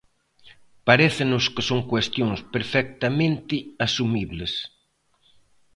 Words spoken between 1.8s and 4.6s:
cuestións perfectamente asumibles.